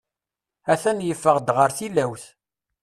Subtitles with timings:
[0.73, 2.23] A-t-an yeffeɣ-d ɣer tilawt.